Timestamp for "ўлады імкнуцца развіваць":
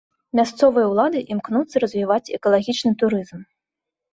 0.91-2.31